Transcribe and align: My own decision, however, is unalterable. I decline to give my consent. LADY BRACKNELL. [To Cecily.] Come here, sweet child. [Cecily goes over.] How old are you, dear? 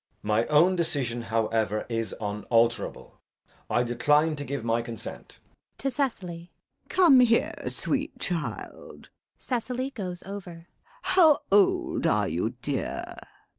My 0.23 0.47
own 0.47 0.75
decision, 0.75 1.21
however, 1.21 1.85
is 1.87 2.15
unalterable. 2.19 3.21
I 3.69 3.83
decline 3.83 4.35
to 4.37 4.43
give 4.43 4.63
my 4.63 4.81
consent. 4.81 5.37
LADY 5.37 5.37
BRACKNELL. 5.37 5.77
[To 5.77 5.91
Cecily.] 5.91 6.51
Come 6.89 7.19
here, 7.19 7.53
sweet 7.67 8.17
child. 8.17 9.09
[Cecily 9.37 9.91
goes 9.91 10.23
over.] 10.23 10.65
How 11.03 11.41
old 11.51 12.07
are 12.07 12.27
you, 12.27 12.55
dear? 12.63 13.15